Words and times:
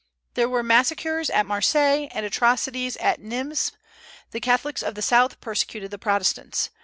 There 0.33 0.49
were 0.49 0.63
massacres 0.63 1.29
at 1.29 1.45
Marseilles, 1.45 2.09
and 2.11 2.25
atrocities 2.25 2.97
at 2.97 3.21
Nismes; 3.21 3.73
the 4.31 4.39
Catholics 4.39 4.81
of 4.81 4.95
the 4.95 5.03
South 5.03 5.39
persecuted 5.41 5.91
the 5.91 5.99
Protestants. 5.99 6.71